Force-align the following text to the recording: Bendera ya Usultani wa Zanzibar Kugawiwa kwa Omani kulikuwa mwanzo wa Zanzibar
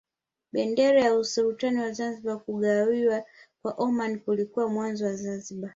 Bendera 0.53 0.99
ya 1.05 1.13
Usultani 1.21 1.79
wa 1.81 1.91
Zanzibar 1.93 2.39
Kugawiwa 2.43 3.23
kwa 3.61 3.71
Omani 3.73 4.17
kulikuwa 4.17 4.69
mwanzo 4.69 5.05
wa 5.05 5.15
Zanzibar 5.15 5.69